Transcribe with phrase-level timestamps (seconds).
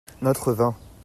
[0.23, 0.75] notre vin.